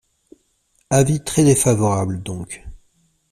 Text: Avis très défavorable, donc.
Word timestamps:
Avis 0.89 1.23
très 1.23 1.43
défavorable, 1.43 2.23
donc. 2.23 2.65